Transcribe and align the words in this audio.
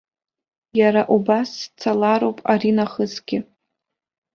Иара 0.79 1.01
убас 1.15 1.49
сцалароуп 1.63 2.37
аринахысгьы! 2.51 3.39